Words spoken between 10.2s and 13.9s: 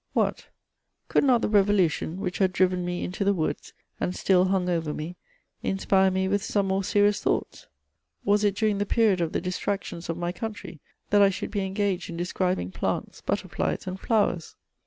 country that I should be engaged in describing plants, butterflies,